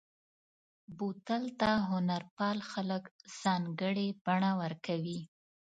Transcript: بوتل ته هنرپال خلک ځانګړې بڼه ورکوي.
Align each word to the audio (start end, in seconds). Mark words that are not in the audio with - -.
بوتل 0.97 1.43
ته 1.59 1.69
هنرپال 1.89 2.57
خلک 2.71 3.03
ځانګړې 3.41 4.07
بڼه 4.25 4.51
ورکوي. 4.61 5.19